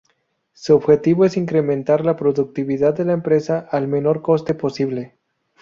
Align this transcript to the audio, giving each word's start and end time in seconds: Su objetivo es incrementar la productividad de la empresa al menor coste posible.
Su 0.53 0.73
objetivo 0.73 1.25
es 1.25 1.37
incrementar 1.37 2.03
la 2.03 2.15
productividad 2.15 2.95
de 2.95 3.05
la 3.05 3.13
empresa 3.13 3.67
al 3.69 3.87
menor 3.87 4.23
coste 4.23 4.55
posible. 4.55 5.13